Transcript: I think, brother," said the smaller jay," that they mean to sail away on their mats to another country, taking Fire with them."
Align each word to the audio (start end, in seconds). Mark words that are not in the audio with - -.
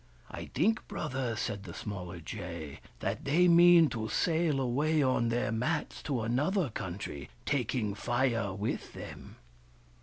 I 0.31 0.45
think, 0.55 0.87
brother," 0.87 1.35
said 1.35 1.61
the 1.63 1.75
smaller 1.75 2.19
jay," 2.19 2.79
that 3.01 3.23
they 3.23 3.47
mean 3.47 3.87
to 3.89 4.09
sail 4.09 4.59
away 4.59 5.03
on 5.03 5.29
their 5.29 5.51
mats 5.51 6.01
to 6.09 6.21
another 6.23 6.71
country, 6.71 7.29
taking 7.45 7.93
Fire 7.93 8.51
with 8.51 8.93
them." 8.93 9.35